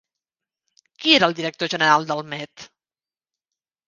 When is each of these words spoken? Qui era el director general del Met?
Qui 1.03 1.11
era 1.17 1.29
el 1.31 1.35
director 1.39 1.69
general 1.73 2.07
del 2.13 2.23
Met? 2.31 2.65